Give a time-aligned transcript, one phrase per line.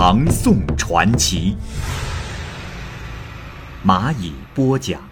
[0.00, 1.56] 唐宋传奇》，
[3.84, 5.02] 蚂蚁播讲。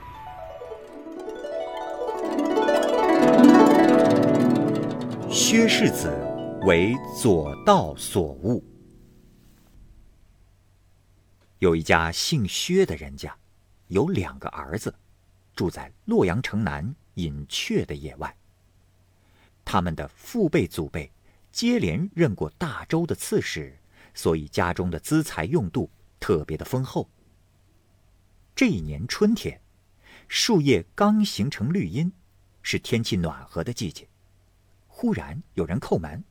[5.29, 6.09] 薛世子
[6.67, 8.65] 为左道所误。
[11.59, 13.37] 有一家姓薛的人家，
[13.89, 14.95] 有两个儿子，
[15.57, 18.33] 住在洛阳城南隐阙的野外。
[19.65, 21.11] 他们的父辈、祖辈
[21.51, 23.77] 接连任过大周的刺史，
[24.17, 27.09] 所以家中的资财用度特别的丰厚。
[28.57, 29.61] 这一年春天，
[30.27, 32.11] 树叶刚形成绿荫，
[32.63, 34.09] 是天气暖和的季节。
[34.89, 36.25] 忽然有人叩门，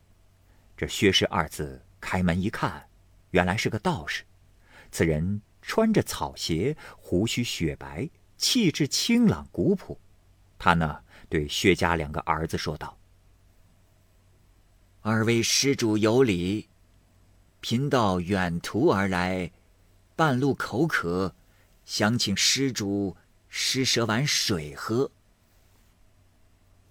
[0.75, 2.83] 这薛氏二子开门一看，
[3.30, 4.23] 原来是个道士。
[4.91, 10.00] 此人穿着草鞋，胡须雪白，气质清朗古朴。
[10.58, 12.97] 他呢，对薛家两个儿子说道。
[15.02, 16.67] 二位施主有礼，
[17.68, 19.52] 贫道远途而来，
[20.16, 21.34] 半路口渴，
[21.84, 23.18] 想请施主
[23.50, 25.10] 施舍碗水喝。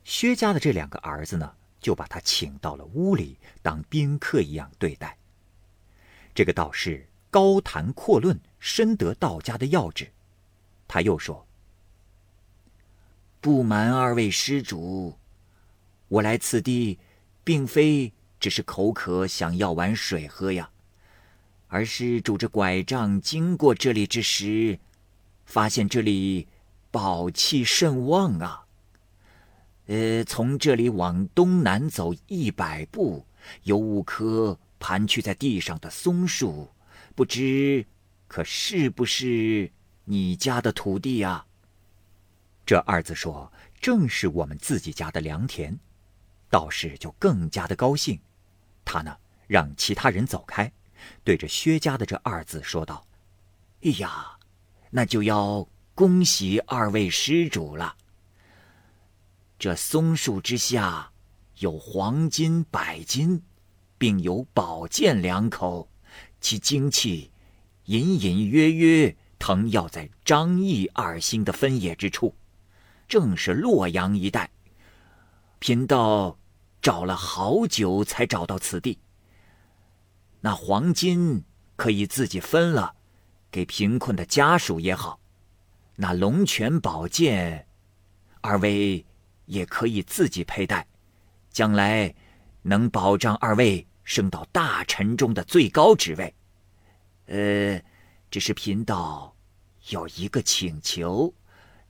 [0.02, 5.16] 薛家的这两个儿子呢，就把他请到了屋里，当宾客一样对待。
[6.34, 10.10] 这个道士高谈阔论，深得道家的要旨。
[10.88, 11.46] 他又说
[13.40, 15.16] ：“不瞒二位施主，
[16.08, 16.98] 我来此地。”
[17.46, 18.10] 并非
[18.44, 20.68] 只是口渴想要碗水喝呀，
[21.68, 24.78] 而是拄着拐杖经过这里之时，
[25.46, 26.46] 发现这里
[26.90, 28.66] 宝气甚旺啊。
[29.86, 33.24] 呃，从这里往东南走一百步，
[33.62, 36.68] 有五棵盘踞在地上的松树，
[37.14, 37.86] 不知
[38.28, 39.72] 可是不是
[40.04, 41.46] 你家的土地呀？
[42.66, 43.50] 这二子说
[43.80, 45.74] ：“正是我们自己家的良田。”
[46.52, 48.20] 道士就更加的高兴，
[48.84, 50.70] 他呢让其他人走开，
[51.22, 53.06] 对着薛家的这二子说道
[53.82, 54.38] ：“哎呀，
[54.90, 57.96] 那就要恭喜二位施主了。
[59.58, 61.10] 这松树之下
[61.58, 63.42] 有黄金百斤，
[63.98, 65.88] 并有宝剑两口，
[66.40, 67.30] 其精气
[67.84, 72.34] 隐隐约约腾耀在张翼二星的分野之处，
[73.06, 74.50] 正是洛阳一带。
[75.58, 76.38] 贫道。”
[76.84, 78.98] 找了好久才找到此地。
[80.42, 81.42] 那黄金
[81.76, 82.94] 可以自己分了，
[83.50, 85.18] 给贫困的家属也好；
[85.96, 87.66] 那龙泉宝剑，
[88.42, 89.02] 二位
[89.46, 90.86] 也可以自己佩戴，
[91.48, 92.14] 将来
[92.60, 96.34] 能保障二位升到大臣中的最高职位。
[97.28, 97.82] 呃，
[98.30, 99.34] 只是贫道
[99.88, 101.32] 有一个请求，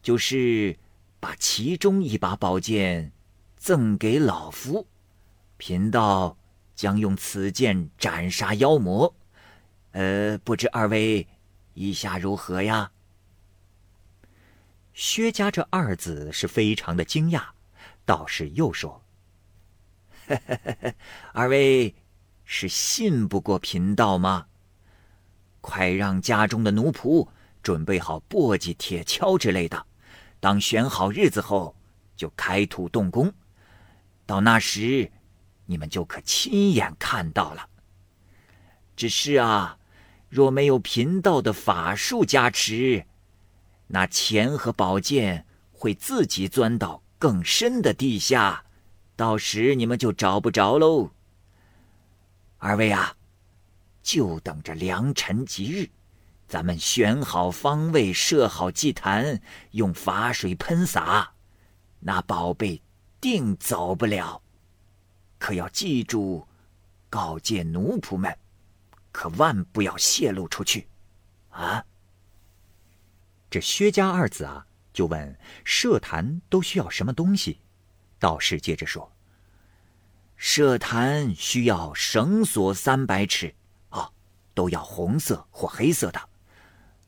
[0.01, 0.79] 就是
[1.19, 3.11] 把其中一把宝剑。
[3.65, 4.87] 赠给老夫，
[5.57, 6.37] 贫道
[6.75, 9.15] 将用此剑斩杀妖魔。
[9.93, 11.27] 呃，不知二位
[11.73, 12.93] 意下如何呀？
[14.93, 17.43] 薛家这二子是非常的惊讶，
[18.05, 19.03] 道士又说
[21.33, 21.95] ：“二位
[22.45, 24.47] 是信不过贫道吗？
[25.63, 27.27] 快让家中的奴仆
[27.63, 29.87] 准备好簸箕、铁锹之类的，
[30.39, 31.75] 当选好日子后，
[32.15, 33.33] 就开土动工。”
[34.27, 35.11] 到那时，
[35.67, 37.69] 你们就可亲眼看到了。
[38.97, 39.79] 只是啊，
[40.29, 43.05] 若没有贫道的法术加持，
[43.89, 48.65] 那钱和宝剑会自己钻到更深的地下，
[49.17, 51.11] 到时你们就找不着喽。
[52.59, 53.17] 二位啊，
[54.03, 55.91] 就等着良辰吉日，
[56.49, 59.43] 咱们选好方位，设好祭坛，
[59.73, 61.35] 用法水喷洒，
[62.01, 62.81] 那宝贝。
[63.25, 64.43] 定走不了，
[65.39, 66.47] 可要记住，
[67.09, 68.39] 告诫奴仆们，
[69.11, 70.87] 可万不要泄露出去，
[71.49, 71.83] 啊！
[73.49, 77.63] 这薛家二子啊，就问设坛都需要什么东西？
[78.19, 79.11] 道士接着说：
[80.37, 83.55] 设坛需要绳索三百尺，
[83.89, 84.11] 啊，
[84.53, 86.21] 都要红色或黑色的。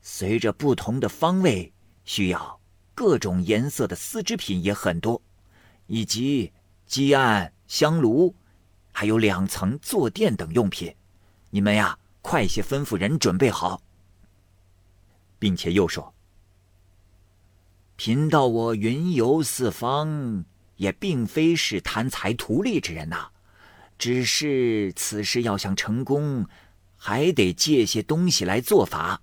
[0.00, 1.70] 随着不同的方位，
[2.06, 2.58] 需要
[2.94, 5.20] 各种颜色的丝织品也很多。
[5.86, 6.52] 以及
[6.86, 8.34] 鸡案、香炉，
[8.92, 10.94] 还有两层坐垫等用品，
[11.50, 13.82] 你们呀，快些吩咐人准备好。”
[15.38, 16.14] 并且又说
[17.96, 20.44] ：“贫道我云游四方，
[20.76, 23.28] 也并非是贪财图利之人呐，
[23.98, 26.46] 只是此事要想成功，
[26.96, 29.20] 还得借些东西来做法。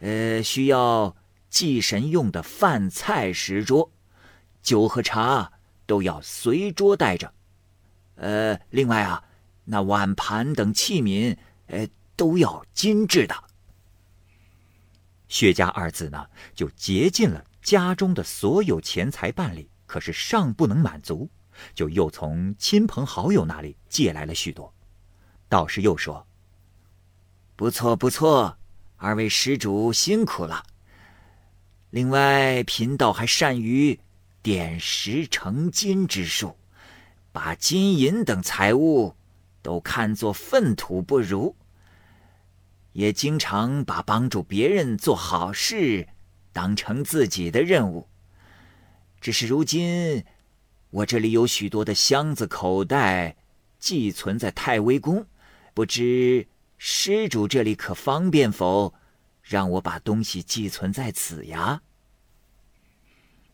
[0.00, 1.16] 呃，需要
[1.48, 3.90] 祭神用的饭菜食桌，
[4.62, 5.52] 酒和茶
[5.86, 7.32] 都要随桌带着。
[8.16, 9.24] 呃，另外啊，
[9.64, 11.36] 那碗盘等器皿，
[11.66, 13.34] 呃，都要精致的。”
[15.28, 21.28] 薛家二子呢，就竭尽了家中的所有钱财办理，可是尚不能满足，
[21.74, 24.72] 就又从亲朋好友那里借来了许多。
[25.48, 26.26] 道士又说
[27.56, 28.58] ：“不错不错，
[28.96, 30.62] 二位施主辛苦了。
[31.90, 33.98] 另外，贫道还善于
[34.42, 36.56] 点石成金之术，
[37.30, 39.14] 把金银等财物
[39.62, 41.54] 都看作粪土不如。”
[42.92, 46.06] 也经常把帮助别人做好事
[46.52, 48.06] 当成自己的任务。
[49.18, 50.22] 只是如今，
[50.90, 53.36] 我这里有许多的箱子、口袋，
[53.78, 55.24] 寄存在太微宫，
[55.72, 56.46] 不知
[56.76, 58.92] 施主这里可方便否？
[59.40, 61.80] 让我把东西寄存在此呀。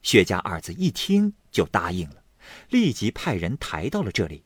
[0.03, 2.23] 薛家二子一听就答应了，
[2.71, 4.45] 立即派人抬到了这里。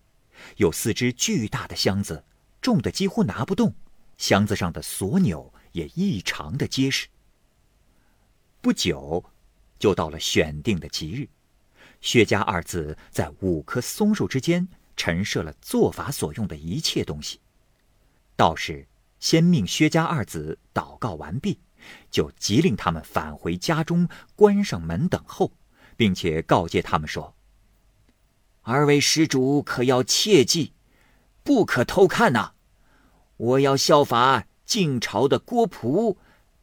[0.57, 2.25] 有四只巨大的箱子，
[2.61, 3.75] 重的几乎拿不动。
[4.19, 7.07] 箱子上的锁钮也异常的结实。
[8.61, 9.25] 不久，
[9.79, 11.29] 就到了选定的吉日，
[12.01, 17.41] 薛家二子在五棵松树之间陈设了做法所用的一切东西。
[18.37, 18.87] 道士
[19.19, 21.59] 先命薛家二子祷告完毕，
[22.11, 25.53] 就急令他们返回家中，关上门等候，
[25.97, 27.35] 并且告诫他们说
[28.63, 30.73] ：“二位施主可要切记，
[31.43, 32.53] 不可偷看呐。”
[33.37, 36.17] 我要效法晋朝的郭璞，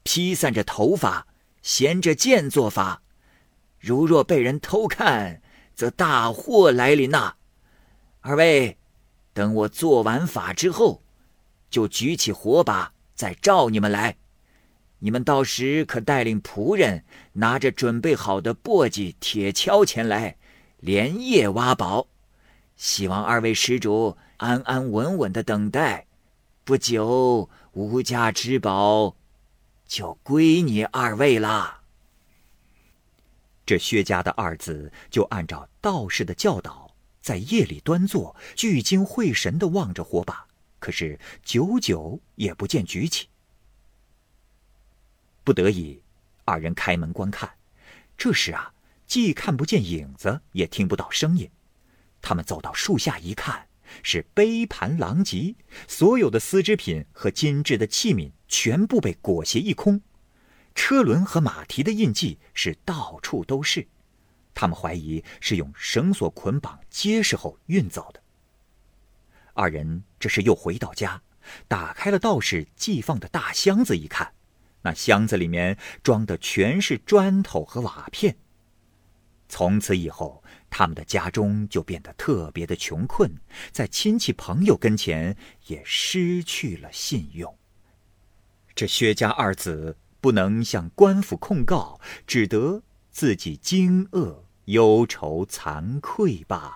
[0.04, 1.28] 披散着头发，
[1.62, 3.02] 衔着剑做法。
[3.80, 5.42] 如若被人偷看，
[5.76, 7.36] 则大祸来临呐！
[8.22, 8.78] 二位，
[9.34, 11.04] 等我做完法之后，
[11.70, 14.18] 就举起火把，再召你们来。
[15.00, 20.38] 你们到时可带领仆人，拿着准备好的簸箕、铁锹前来，
[20.80, 22.08] 连夜挖宝。
[22.76, 26.06] 希望二位施主安安稳稳的等待。
[26.66, 29.16] 不久，无价之宝
[29.88, 31.80] 就归你二位了。
[33.66, 40.46] 这薛家的二子就按照道士的教导，在夜里端坐，聚精会神的望着火把，
[40.78, 43.29] 可是久久也不见举起。
[45.50, 46.00] 不得已，
[46.46, 47.52] 二人开门观看。
[48.16, 48.72] 这时啊，
[49.08, 51.50] 既看不见影子，也听不到声音。
[52.22, 53.68] 他们走到树下一看。
[54.04, 55.56] 是杯盘狼藉，
[55.88, 60.00] 所有的丝织品和精致的器皿全部被裹挟一空，
[60.76, 63.88] 车轮和马蹄的印记是到处都是。
[64.54, 68.22] 他们怀疑是用绳索捆绑结实后运走的。
[69.56, 71.20] 二人这时又回到家，
[71.68, 74.32] 打开了道士寄放的大箱子，一看，
[74.82, 78.38] 那箱子里面装的全是砖头和瓦片。
[79.48, 80.44] 从此以后。
[80.72, 83.28] 他们的家中就变得特别的穷困，
[83.72, 87.58] 在亲戚朋友跟前也失去了信用。
[88.76, 96.76] 这薛家二子不能向官府控告，只得自己惊愕、忧愁、惭愧罢了。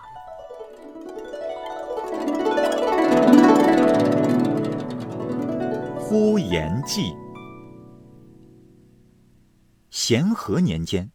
[6.00, 7.14] 呼延记，
[9.94, 11.08] 咸和年间。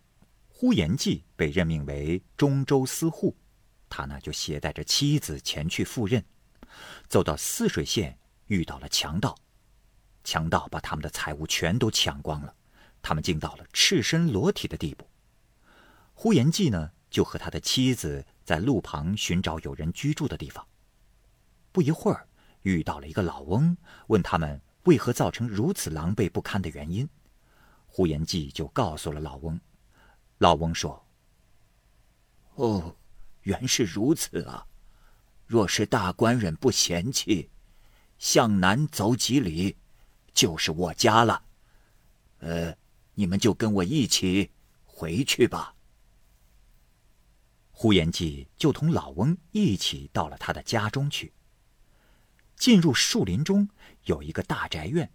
[0.47, 3.35] 呼延忌被任命为中州司户，
[3.89, 6.23] 他呢就携带着妻子前去赴任。
[7.09, 8.17] 走到泗水县，
[8.47, 9.37] 遇到了强盗，
[10.23, 12.55] 强盗把他们的财物全都抢光了，
[13.01, 15.05] 他们竟到了赤身裸体的地步。
[16.13, 20.65] 呼延忌呢就和他的妻子在路旁寻找有人居住的地方。
[21.73, 22.25] 不一会儿，
[22.61, 23.75] 遇到了一个老翁，
[24.07, 27.09] 问他们为何造成如此狼狈不堪的原因。
[27.91, 29.59] 呼延忌就告诉了老翁。
[30.37, 31.05] 老翁说
[32.55, 32.95] ：“哦，
[33.41, 34.65] 原是如此啊！
[35.45, 37.49] 若是大官人不嫌弃，
[38.19, 39.75] 向南走几里，
[40.33, 41.43] 就是我家了。
[42.37, 42.73] 呃，
[43.15, 44.51] 你们就跟我一起
[44.85, 45.75] 回去吧。”
[47.71, 51.33] 呼延忌就同老翁一起到了他的家中去。
[52.55, 53.69] 进入树林中，
[54.03, 55.09] 有一个大宅院，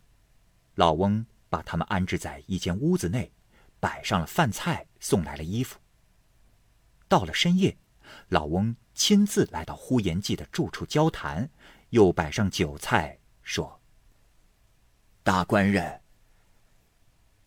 [0.74, 3.30] 老翁把他们安置在一间屋子内。
[3.78, 5.78] 摆上了饭菜，送来了衣服。
[7.06, 7.76] 到了深夜，
[8.28, 11.50] 老翁亲自来到呼延忌的住处交谈，
[11.90, 13.80] 又摆上酒菜，说
[15.22, 16.00] ：“大官人，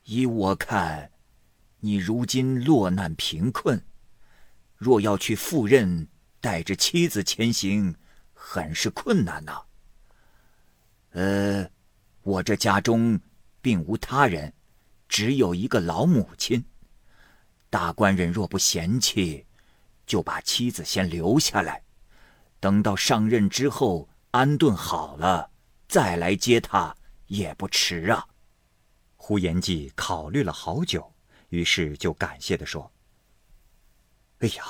[0.03, 1.11] 依我看，
[1.79, 3.83] 你如今落难贫困，
[4.75, 6.07] 若要去赴任，
[6.39, 7.95] 带着妻子前行，
[8.35, 9.63] 很是困难呐。
[11.13, 11.67] 呃，
[12.21, 13.19] 我这家中
[13.67, 14.53] 并无他人，
[15.09, 16.63] 只有一个老母亲。
[17.69, 19.45] 大官人若不嫌弃，
[20.05, 21.83] 就把妻子先留下来，
[22.62, 25.51] 等到上任之后安顿好了，
[25.86, 26.95] 再来接她
[27.25, 28.25] 也不迟啊。
[29.17, 31.13] 呼延忌考虑了好久，
[31.50, 32.89] 于是就感谢的说
[34.39, 34.63] ：“哎呀，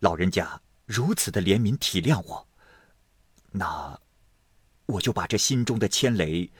[0.00, 2.48] 老人家如此的怜悯体谅我，
[3.52, 3.96] 那
[4.86, 6.50] 我就把这心中的牵累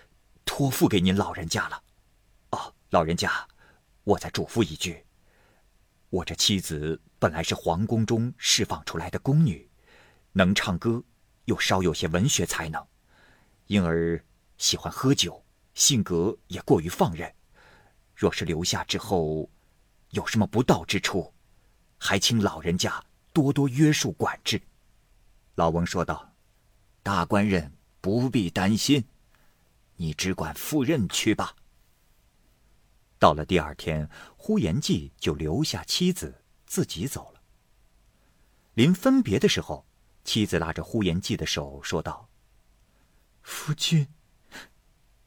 [0.48, 1.82] 托付给您老人家了。
[2.52, 3.46] 哦，老人家，
[4.02, 5.04] 我再嘱咐一句。”
[6.08, 9.68] 我这妻子本来是皇宫中释放出来的宫女，
[10.32, 11.04] 能唱歌，
[11.44, 12.82] 又稍有些文学才能，
[13.66, 14.24] 因而
[14.56, 17.30] 喜欢喝酒，性格也过于放任。
[18.14, 19.50] 若是留下之后，
[20.12, 21.30] 有什么不道之处，
[21.98, 24.58] 还请老人家多多约束管制。
[25.56, 26.32] 老翁说道
[27.04, 29.04] ：“大官人不必担心，
[29.98, 31.54] 你只管赴任去吧。”
[33.20, 37.42] 到了第二天，呼延忌就留下妻子自己走了。
[38.74, 39.86] 临分别的时候，
[40.24, 42.28] 妻子拉着呼延忌的手说道
[43.42, 44.06] ：“夫君，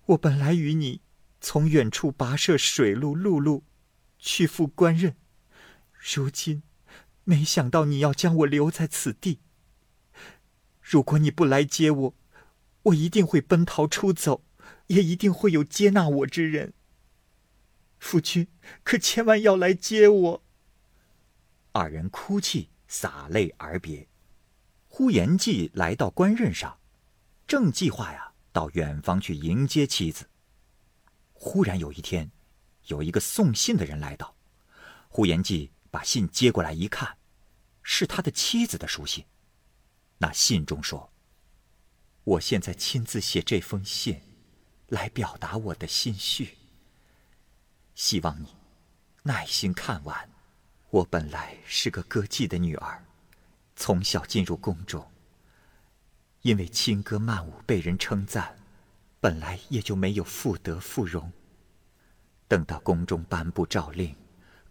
[0.05, 1.01] 我本来与你
[1.41, 3.65] 从远处跋涉水路、陆路，
[4.19, 5.17] 去赴官任，
[5.91, 6.63] 如今
[7.25, 9.41] 没想到你要将我留在此地。
[10.79, 12.15] 如果你不来接我，
[12.83, 14.43] 我一定会奔逃出走，
[14.93, 16.73] 也一定会有接纳我之人。”
[17.99, 18.47] 夫君，
[18.83, 20.43] 可千万要来接我。
[21.71, 24.07] 二人哭泣，洒泪而别。
[24.87, 26.79] 呼延忌来到官任上，
[27.47, 30.27] 正计划呀到远方去迎接妻子。
[31.33, 32.29] 忽然有一天，
[32.87, 34.35] 有一个送信的人来到，
[35.07, 37.17] 呼延忌把信接过来一看，
[37.83, 39.23] 是他的妻子的书信。
[40.17, 41.13] 那信中说
[42.25, 44.21] ：“我现在亲自写这封信，
[44.91, 46.57] 来表达我的心绪。”
[47.95, 48.55] 希望你
[49.23, 50.29] 耐心看完。
[50.89, 53.05] 我本来是个歌妓的女儿，
[53.75, 55.09] 从小进入宫中。
[56.41, 58.57] 因为轻歌曼舞被人称赞，
[59.19, 61.31] 本来也就没有妇德妇容。
[62.47, 64.13] 等到宫中颁布诏令，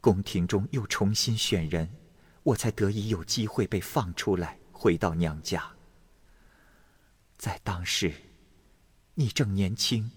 [0.00, 1.88] 宫廷中又重新选人，
[2.42, 5.72] 我才得以有机会被放出来，回到娘家。
[7.38, 8.12] 在当时，
[9.20, 10.10] 你正年轻，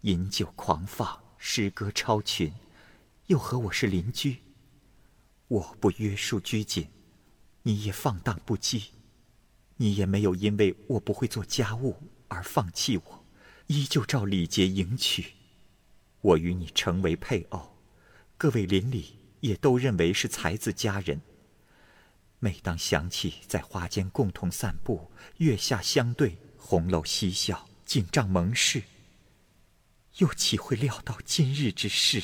[0.00, 1.22] 饮酒狂放。
[1.36, 2.50] 诗歌超群，
[3.26, 4.38] 又和我是邻居。
[5.48, 6.88] 我不约束拘谨，
[7.62, 8.84] 你也放荡不羁。
[9.76, 11.94] 你也没有因为我不会做家务
[12.28, 13.26] 而放弃我，
[13.66, 15.34] 依旧照礼节迎娶。
[16.22, 17.76] 我与你成为配偶，
[18.38, 21.20] 各位邻里也都认为是才子佳人。
[22.38, 28.82] 每当想起在花间共同散步，月下相对，红楼嬉笑，景帐盟誓。
[30.18, 32.22] 又岂会料到今日之事？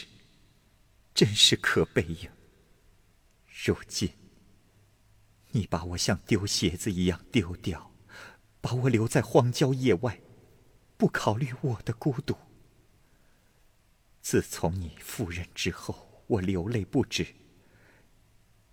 [1.14, 2.30] 真是可悲呀！
[3.64, 4.12] 如今
[5.52, 7.94] 你把我像丢鞋子一样丢掉，
[8.60, 10.20] 把我留在荒郊野外，
[10.98, 12.36] 不考虑我的孤独。
[14.20, 17.34] 自从你赴任之后，我流泪不止。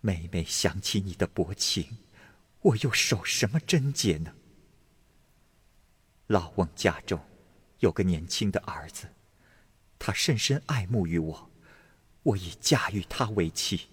[0.02, 1.96] 每每想起你的薄情，
[2.60, 4.34] 我又守什么贞洁呢？
[6.26, 7.20] 老翁家中。
[7.80, 9.12] 有个年轻的儿子，
[9.98, 11.50] 他深深爱慕于我，
[12.22, 13.88] 我已嫁与他为妻。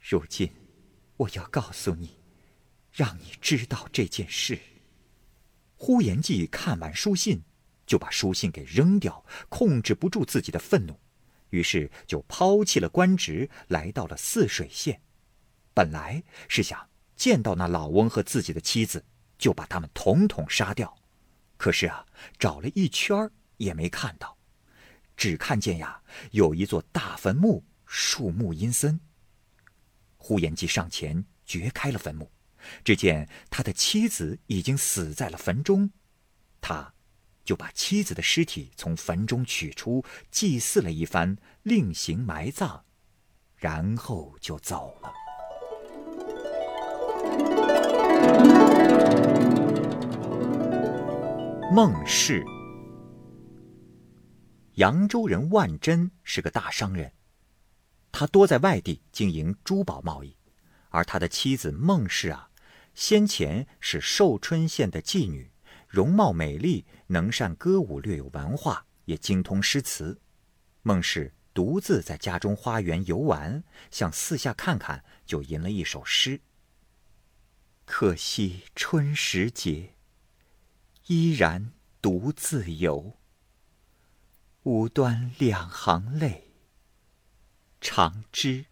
[0.00, 0.50] 如今，
[1.18, 2.16] 我要告诉你，
[2.90, 4.58] 让你知道这件事。
[5.76, 7.42] 呼延忌看完书信，
[7.86, 10.98] 就把书信给扔掉，控制不住自己的愤怒，
[11.50, 15.02] 于是就抛弃了官职，来到了泗水县。
[15.74, 19.04] 本来是想见到那老翁和自己的妻子，
[19.36, 20.96] 就把他们统统杀掉。
[21.60, 22.06] 可是啊，
[22.38, 24.38] 找了一圈也没看到，
[25.14, 26.00] 只看见呀
[26.30, 28.98] 有一座大坟墓，树木阴森。
[30.16, 32.32] 呼延忌上前掘开了坟墓，
[32.82, 35.90] 只见他的妻子已经死在了坟中，
[36.62, 36.94] 他
[37.44, 42.84] 就把妻子的尸体从坟中取出，祭祀了一番，另行埋葬，
[43.56, 45.19] 然后就走了。
[51.72, 52.44] 孟氏，
[54.74, 57.12] 扬州人万珍是个大商人，
[58.10, 60.36] 他多在外地经营珠宝贸易，
[60.88, 62.50] 而他的妻子孟氏啊，
[62.92, 65.52] 先前是寿春县的妓女，
[65.86, 70.20] 容貌美丽，能善歌舞，略有文化，也精通诗词。
[70.82, 73.62] 孟氏独自在家中花园游玩，
[73.92, 76.40] 想四下看看，就吟了一首诗
[77.86, 79.94] ：“可惜春时节，
[81.10, 83.18] 依然独自游。
[84.62, 86.52] 无端两行泪，
[87.80, 88.66] 长枝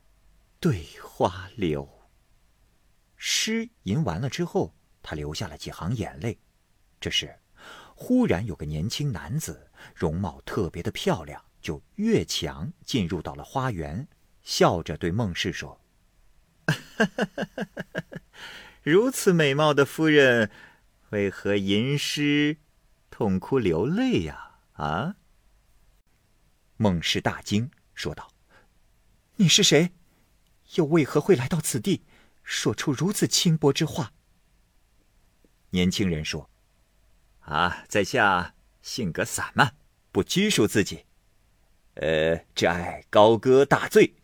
[0.61, 2.07] 对花流。”
[3.18, 6.38] 诗吟完了之后，他流下了几行眼泪。
[7.00, 7.40] 这时，
[7.97, 14.07] 忽然有个年轻男子，容貌特别的漂亮，就越墙进入到了花园，
[14.45, 15.80] 笑着对孟氏说
[18.85, 20.52] ：“如此美貌的夫人，
[21.10, 22.58] 为何吟诗
[23.10, 25.16] 痛哭流泪呀？”啊！
[26.76, 28.30] 孟氏大惊，说道
[29.36, 29.92] ：“你是谁？
[30.74, 32.04] 又为何会来到此地？”
[32.44, 34.12] 说出如此轻薄之话。
[35.70, 36.48] 年轻人说
[37.40, 39.76] ：“啊，在下性格散漫，
[40.12, 41.04] 不拘束自己，
[41.94, 44.14] 呃，只爱高歌大醉。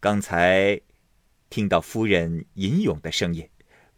[0.00, 0.80] 刚才
[1.48, 3.48] 听到夫人吟咏的声音，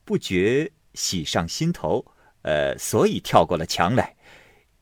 [0.05, 2.14] 不觉喜上心头，
[2.45, 4.17] 呃，所以跳过了墙来。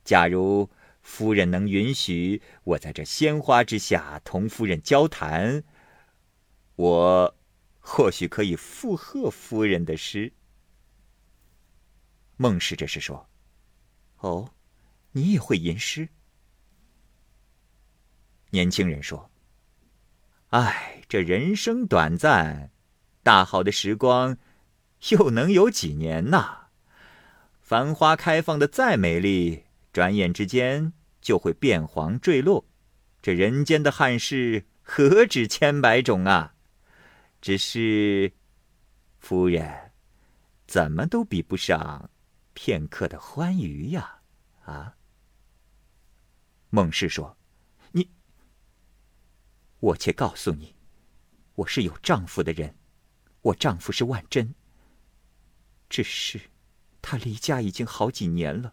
[0.05, 5.65] 假如夫人能允许我在这鲜花之下同夫人交谈，
[6.77, 7.35] 我。”
[7.85, 10.33] 或许可以附和夫人的诗。
[12.37, 13.29] 孟氏这是说
[14.23, 14.55] ：“哦，
[15.11, 16.09] 你也会吟诗？”
[18.51, 19.33] 年轻人说
[20.51, 22.71] ：“唉，这人生短暂，
[23.25, 24.39] 大好的时光，
[25.09, 26.62] 又能有几年呐？
[27.73, 29.65] 繁花开放的再美丽，
[29.95, 32.67] 转眼之间就会变黄坠落。
[33.23, 36.55] 这人间的憾事，何止千百种啊！”
[37.41, 38.35] 只是，
[39.21, 39.91] 夫人，
[40.67, 42.11] 怎么都比不上
[42.53, 44.19] 片刻的欢愉呀！
[44.67, 44.97] 啊？
[46.69, 47.39] 孟氏说
[47.93, 48.11] ：“你，
[49.81, 50.75] 我且告诉你，
[51.55, 52.77] 我是有丈夫的人，
[53.41, 54.55] 我丈夫是万贞。
[55.89, 56.39] 只是，
[57.13, 58.73] 他离家已经好几年了。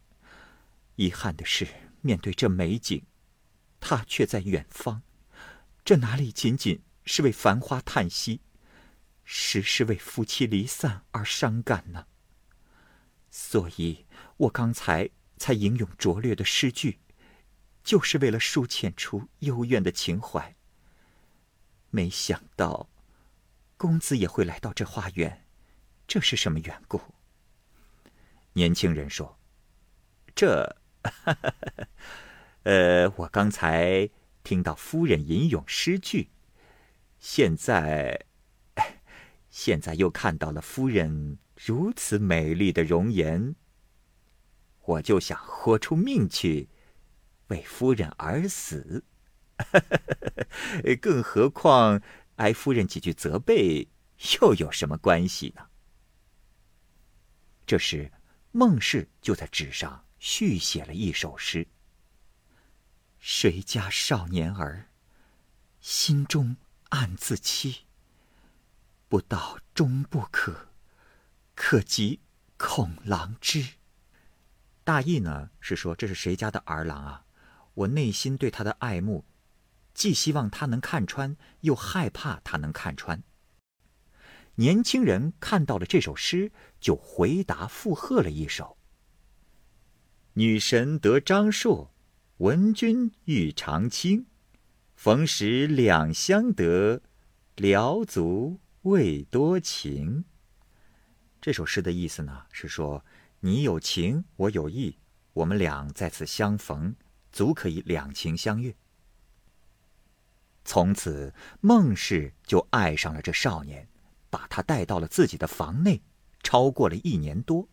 [0.95, 1.67] 遗憾的是，
[1.99, 3.05] 面对这美景，
[3.81, 5.01] 他却在远方。
[5.83, 8.39] 这哪里仅仅是为繁花叹息？”
[9.25, 12.07] 时时为夫妻离散而伤感呢。
[13.29, 14.05] 所以
[14.37, 17.01] 我刚才才吟咏拙劣的诗句，
[17.83, 20.55] 就是为了抒遣出幽怨的情怀。
[21.89, 22.89] 没想到，
[23.75, 25.45] 公子也会来到这花园，
[26.07, 27.01] 这是什么缘故？
[28.53, 29.39] 年轻人说
[30.35, 30.75] ：“这，
[32.63, 34.09] 呃，我刚才
[34.43, 36.29] 听到夫人吟咏诗句，
[37.19, 38.25] 现在。
[39.49, 43.55] ”现在又看到了夫人如此美丽的容颜，
[44.85, 46.69] 我就想豁出命去，
[47.47, 49.03] 为夫人而死。
[51.01, 51.99] 更何况
[52.35, 53.87] 挨夫人几句责备，
[54.39, 55.67] 又有什么关系呢？
[57.65, 58.11] 这时，
[58.51, 61.67] 孟氏就在纸上续写了一首诗
[63.19, 64.89] ：“谁家少年儿，
[65.79, 66.57] 心中
[66.89, 67.85] 暗自欺。”
[69.07, 70.69] 不到终不可，
[71.55, 72.21] 可及
[72.57, 73.75] 恐郎知。
[74.83, 77.25] 大意呢是说，这是谁家的儿郎啊？
[77.75, 79.25] 我内心对他的爱慕，
[79.93, 83.23] 既希望他能看穿，又害怕他能看穿。
[84.59, 88.77] 年轻人看到了这首诗，就回答附和了一首
[90.35, 91.93] ：“女神得张硕，
[92.39, 94.25] 闻君欲长青。
[94.95, 97.01] 逢时两相得，
[97.55, 100.23] 聊足。”未多情。
[101.41, 103.05] 这首诗的意思呢，是说
[103.41, 104.97] 你有情，我有意，
[105.33, 106.95] 我们俩在此相逢，
[107.29, 108.73] 足可以两情相悦。
[110.63, 113.88] 从此，孟氏就爱上了这少年，
[114.29, 116.01] 把他带到了自己的房内，
[116.43, 117.67] 超过了一年多。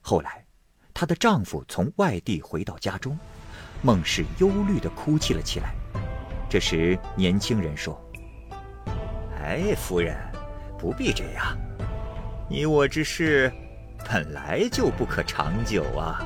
[0.00, 0.44] 后来，
[0.92, 3.18] 她的丈夫从外地回到家中，
[3.82, 5.74] 孟氏忧虑的哭泣了起来。
[6.48, 8.00] 这时，年轻人说。
[9.40, 10.16] 哎，夫人，
[10.78, 11.56] 不必这样。
[12.48, 13.52] 你我之事
[14.08, 16.24] 本来就不可长久啊，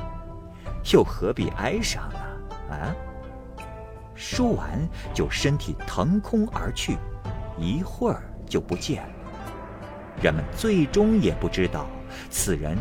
[0.93, 2.75] 又何必哀伤呢？
[2.75, 2.95] 啊！
[4.15, 6.97] 说完，就身体腾空而去，
[7.57, 9.09] 一会儿就不见了。
[10.21, 11.87] 人们最终也不知道
[12.29, 12.77] 此人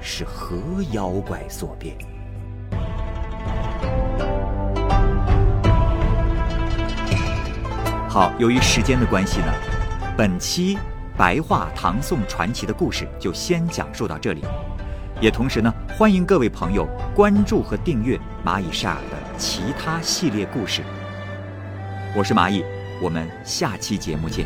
[0.00, 0.56] 是何
[0.92, 1.94] 妖怪所变。
[8.08, 9.52] 好，由于时间的关系呢。
[10.16, 10.76] 本期
[11.16, 14.42] 白话唐宋传奇的故事就先讲述到这里，
[15.20, 20.82] 也同时呢，欢迎各位朋友关注和订阅蚂蚁晒尔的其他系列故事。
[22.16, 22.64] 我是蚂蚁，
[23.00, 24.44] 我们下期节目见。